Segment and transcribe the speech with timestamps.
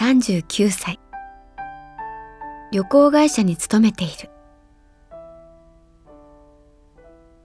[0.00, 0.98] 39歳。
[2.72, 4.30] 旅行会社に勤めている。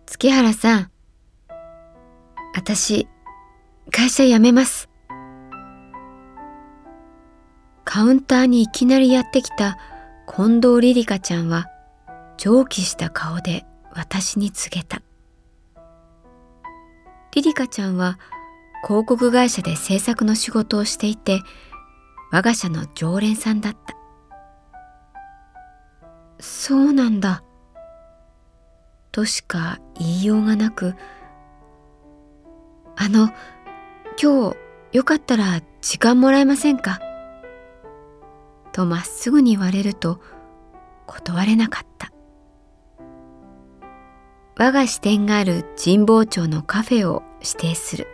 [0.06, 0.92] 月原さん
[2.56, 3.10] 私
[3.92, 4.88] 会社辞めます。
[7.84, 9.78] カウンターにいきなりやってきた
[10.26, 11.66] 近藤リリカちゃんは
[12.38, 15.02] 蒸気した顔で私に告げた。
[17.34, 18.18] リリカちゃんは
[18.88, 21.42] 広告会社で制作の仕事をしていて
[22.36, 23.96] 我が社の常連さんだった
[26.38, 27.46] そうなんだ
[29.14, 30.96] としか言いようがなく
[32.98, 33.30] あの
[34.22, 34.58] 今日
[34.92, 37.00] よかったら時間もらえませんか？
[38.74, 40.20] とまっすぐに言われると
[41.08, 42.12] 断れなかった
[44.58, 48.08] 我が支店がある神保町のカフェを指定する。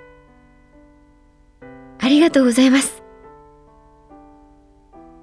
[2.00, 3.02] ありがとうございます。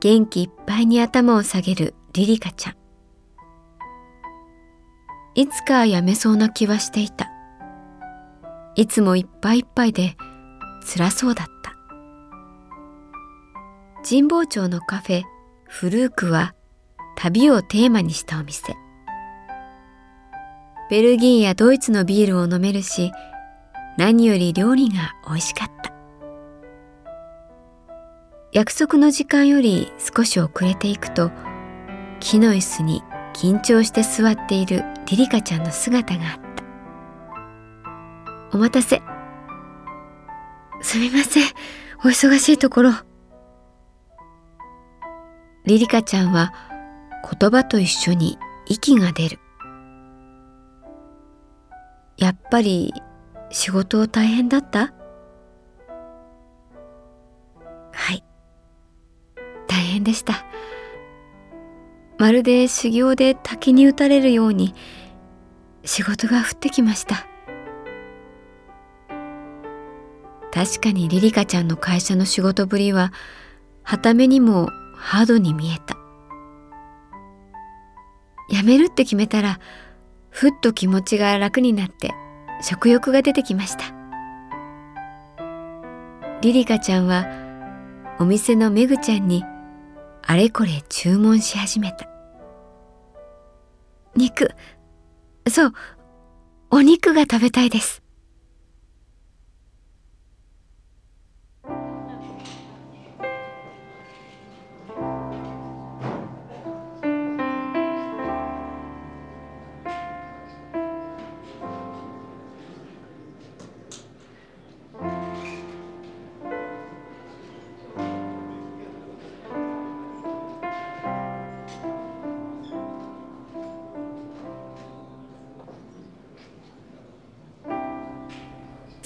[0.00, 2.74] 元気いっぱいに頭を下げるリリカちゃん。
[5.34, 7.30] いつか辞めそうな気はしていた。
[8.76, 10.16] いつもいっぱいいっぱいで
[10.84, 11.74] 辛そうだった。
[14.08, 15.22] 神保町のカフェ
[15.66, 16.54] フルークは
[17.16, 18.76] 旅をテーマにしたお店。
[20.90, 23.10] ベルギーやドイツのビールを飲めるし、
[23.96, 25.97] 何より料理が美味しかった。
[28.50, 31.30] 約束の時間より少し遅れていくと、
[32.18, 33.02] 木の椅子に
[33.34, 36.40] 緊張して座っているリリカちゃんの姿があっ
[38.50, 38.56] た。
[38.56, 39.02] お待たせ。
[40.80, 41.42] すみません。
[41.98, 42.92] お忙しいところ。
[45.66, 46.54] リリカちゃんは
[47.38, 49.38] 言葉と一緒に息が出る。
[52.16, 52.94] やっぱり
[53.50, 54.94] 仕事大変だった？
[60.08, 60.46] でした。
[62.16, 64.74] まるで修行で滝に打たれるように
[65.84, 67.26] 仕事が降ってきました。
[70.50, 73.12] 確かにリリカちゃんの会社の仕事ぶりは
[73.82, 75.96] はためにもハードに見えた。
[78.50, 79.60] 辞めるって決めたら
[80.30, 82.12] ふっと気持ちが楽になって
[82.62, 83.84] 食欲が出てきました。
[86.40, 87.26] リリカちゃんは
[88.18, 89.44] お店のめぐちゃんに
[90.22, 92.08] あれこれ注文し始めた。
[94.14, 94.50] 肉。
[95.48, 95.72] そう。
[96.70, 98.02] お肉が食べたいです。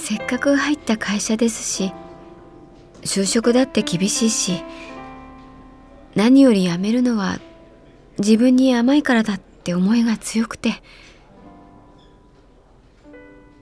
[0.02, 1.92] せっかく入った会社ですし
[3.02, 4.64] 就職だって厳しいし
[6.16, 7.38] 何より辞めるのは
[8.18, 10.82] 自分に甘いからだって思いが強くて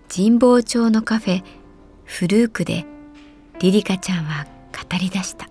[0.09, 1.43] 神保町のカフェ
[2.05, 2.87] フルークで
[3.59, 5.47] リリカちゃんは語り出した。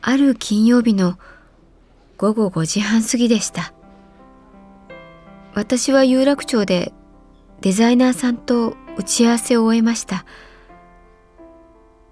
[0.00, 1.18] ある金曜日の
[2.16, 3.74] 午後5時半過ぎでした。
[5.54, 6.92] 私は有楽町で
[7.60, 10.24] デザイナーさんと打ち合わせを終えました。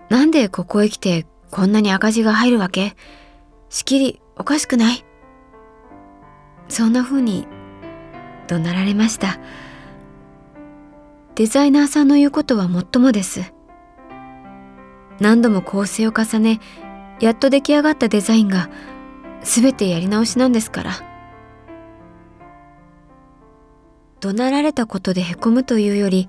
[0.08, 2.96] なんでここへ来てこんなに赤字が入るわけ？
[3.68, 5.04] しきりおかしくない？
[6.68, 7.46] そんな風に
[8.48, 9.38] 怒鳴られました。
[11.34, 13.52] デザイナーさんの言うことはもっともです。
[15.20, 16.60] 何度も構成を重ね
[17.20, 18.70] やっと出来上がったデザインが
[19.42, 21.11] 全てやり直しなんですから。
[24.22, 26.28] 怒鳴られたことでへこむというより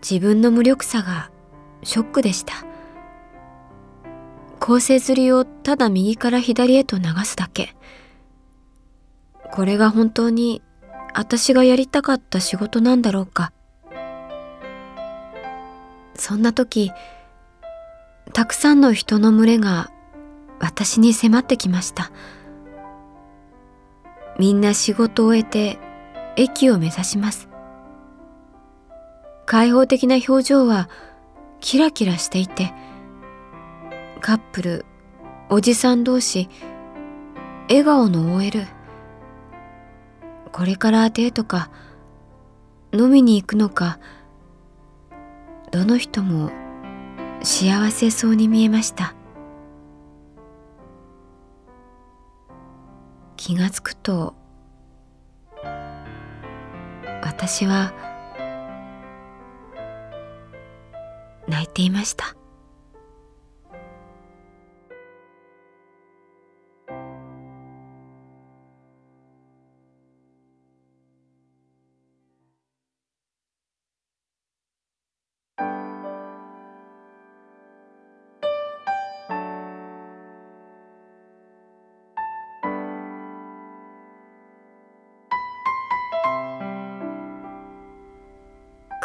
[0.00, 1.32] 自分の無力さが
[1.82, 2.54] ショックでした。
[4.60, 7.74] 構成釣りをただ右から左へと流すだけ。
[9.50, 10.62] これが本当に
[11.14, 13.52] 私がやりたかった仕事なんだろうか。
[16.14, 16.92] そんな時
[18.32, 19.90] たくさんの人の群れが
[20.60, 22.12] 私に迫ってきました。
[24.38, 25.78] みんな仕事を終えて
[26.36, 27.48] 駅を目指します。
[29.46, 30.88] 開放的な表情は
[31.60, 32.72] キラキラしていて
[34.20, 34.86] カップル
[35.50, 36.48] おじさん同士
[37.68, 38.66] 笑顔の OL
[40.52, 41.70] これからデートか
[42.92, 43.98] 飲みに行くのか
[45.70, 46.50] どの人も
[47.42, 49.14] 幸せそうに見えました。
[53.36, 54.34] 気がつくと
[57.22, 57.92] 私は
[61.48, 62.36] 泣いていました。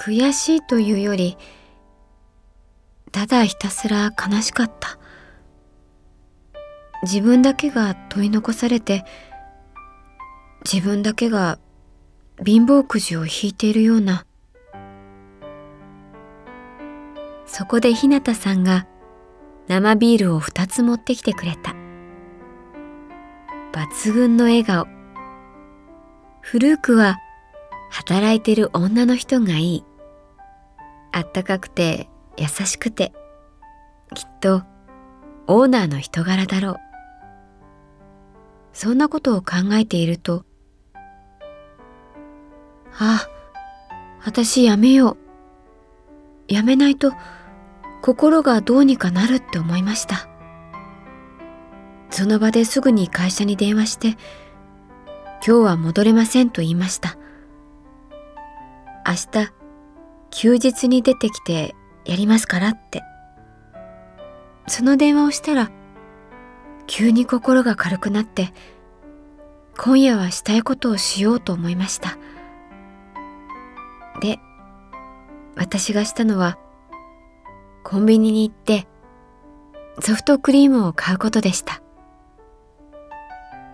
[0.07, 1.37] 悔しいというより
[3.11, 4.97] ただひたすら悲しかった。
[7.03, 9.03] 自分だけが問い残されて
[10.63, 11.59] 自分だけが
[12.45, 14.25] 貧乏くじを引いているような。
[17.45, 18.87] そこで日向さんが
[19.67, 21.75] 生ビールを2つ持ってきてくれた。
[23.73, 24.87] 抜群の笑顔。
[26.39, 27.17] 古くは
[27.89, 29.86] 働いてる女の人がいい。
[31.17, 33.11] あったかくて優しくて
[34.13, 34.63] きっと
[35.47, 36.77] オーナーの人柄だろう。
[38.73, 40.45] そんなことを考えていると
[42.99, 43.27] あ
[44.23, 45.17] 私やめよ
[46.49, 46.53] う。
[46.53, 47.11] やめないと
[48.01, 50.29] 心がどうにかなるって思いました。
[52.09, 54.17] その場ですぐに会社に電話して今
[55.41, 57.17] 日は戻れませんと言いました。
[59.05, 59.56] 明日
[60.31, 61.75] 休日に出てきて
[62.05, 63.03] やりますからって。
[64.67, 65.71] その電話をしたら、
[66.87, 68.53] 急に心が軽くなって、
[69.77, 72.17] 今夜はしたいことをしようと思いました。
[74.21, 74.39] で、
[75.55, 76.57] 私がしたのは、
[77.83, 78.87] コンビニに行って、
[79.99, 81.81] ソフトクリームを買うことでした。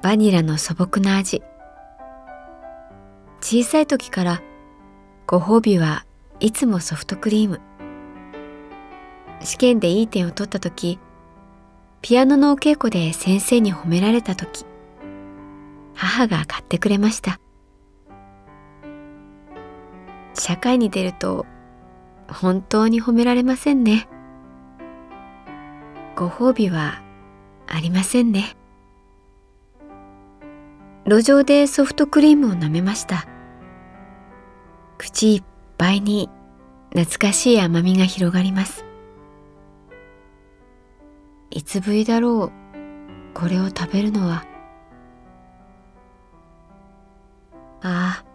[0.01, 1.41] バニラの素朴な味。
[3.41, 4.41] 小さい時から
[5.27, 6.05] ご褒美は
[6.39, 7.61] いつもソフトクリーム。
[9.41, 10.99] 試験でいい点を取った時
[12.01, 14.65] ピアノのお稽古で先生に褒められた時
[15.93, 17.39] 母が買ってくれました。
[20.33, 21.45] 社会に出ると
[22.27, 24.07] 本当に褒められませんね。
[26.15, 27.01] ご褒美は
[27.67, 28.55] ありませんね。
[31.05, 33.27] 路上でソフトクリームを舐めました。
[34.97, 35.43] 口いっ
[35.83, 36.29] ぱいに
[36.91, 38.85] 懐かしい甘みが広がります。
[41.51, 42.51] いつぶりだろう
[43.33, 44.45] これを食べるのは。
[47.81, 48.25] ああ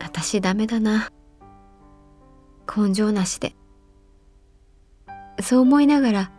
[0.00, 1.10] 私ダメだな。
[2.74, 3.54] 根性なしで。
[5.42, 6.32] そう思いながら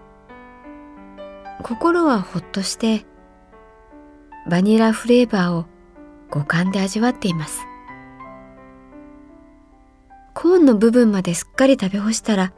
[1.61, 3.05] 心はほっとして
[4.49, 5.65] バニラフレーバーを
[6.31, 7.74] 五感で味わっています。
[10.35, 12.53] コーンの部分まですっかり食べ干したら、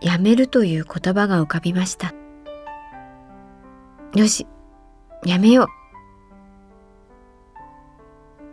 [0.00, 2.14] やめるという言葉が浮かびました。
[4.14, 4.46] よし、
[5.24, 5.66] やめよう。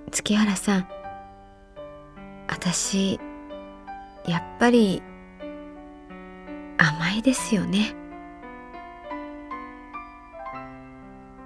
[0.10, 0.88] 月原さん、
[2.48, 3.20] 私、
[4.26, 5.02] やっぱり
[6.78, 7.96] 甘いですよね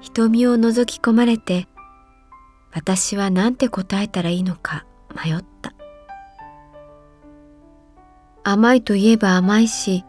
[0.01, 1.67] 瞳を覗き込まれて
[2.73, 5.74] 私は何て答えたらいいのか迷った
[8.47, 10.05] 甘いといえば甘いし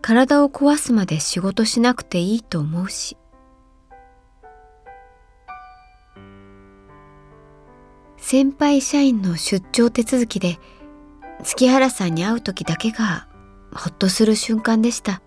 [0.00, 3.18] 体を壊すまで仕事しなくていいと思うし。
[8.16, 10.58] 先輩社員の出張手続きで
[11.42, 13.28] 月原さんに会う時だけが
[13.74, 15.20] ほっとする瞬間でした。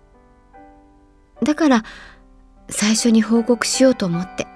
[1.44, 1.84] だから
[2.68, 4.48] 最初に報告しようと思って。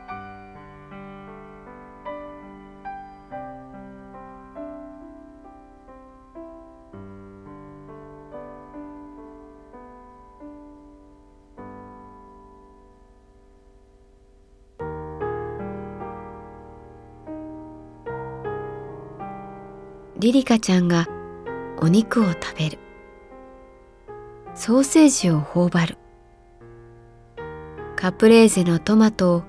[20.32, 21.08] リリカちゃんが
[21.78, 22.78] お肉を食べる。
[24.54, 25.98] ソーセージを頬張る。
[27.96, 29.42] カプレーゼのトマトを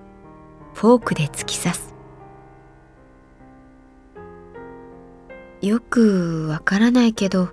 [0.73, 1.95] フォークで突き刺す。
[5.61, 7.47] よくわからないけど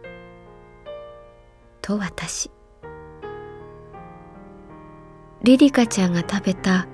[1.83, 2.51] と私。
[5.45, 6.89] リリカちゃんが食べた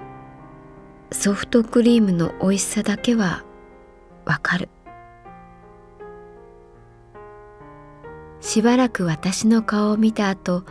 [1.12, 3.42] ソフトクリームの美味しさだけは
[4.26, 4.68] わかる。
[8.46, 10.62] しばらく私の顔を見た後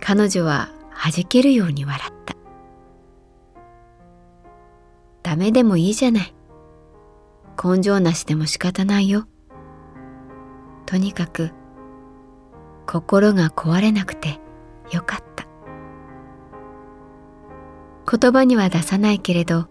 [0.00, 2.36] 彼女は弾けるように笑った。
[5.22, 6.34] ダメでもいいじゃない。
[7.56, 9.26] 根性なしでも仕方ないよ。
[10.84, 11.52] とにかく
[12.86, 14.38] 心が壊れなくて
[14.92, 15.46] よかった。
[18.18, 19.68] 言葉には出さないけれど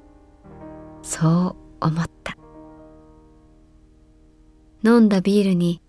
[1.04, 2.36] そう思った。
[4.84, 5.85] 飲んだビールに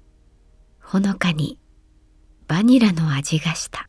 [0.88, 1.58] ほのかに
[2.46, 3.88] バニラの味がした。